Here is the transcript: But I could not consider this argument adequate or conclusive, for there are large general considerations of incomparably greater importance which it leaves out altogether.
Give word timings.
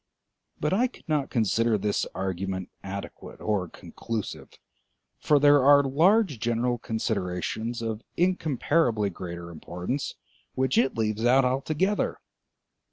But 0.59 0.73
I 0.73 0.87
could 0.87 1.07
not 1.07 1.29
consider 1.29 1.77
this 1.77 2.07
argument 2.15 2.71
adequate 2.83 3.39
or 3.39 3.69
conclusive, 3.69 4.51
for 5.19 5.37
there 5.37 5.63
are 5.63 5.83
large 5.83 6.39
general 6.39 6.79
considerations 6.79 7.83
of 7.83 8.01
incomparably 8.17 9.11
greater 9.11 9.51
importance 9.51 10.15
which 10.55 10.75
it 10.75 10.97
leaves 10.97 11.23
out 11.23 11.45
altogether. 11.45 12.17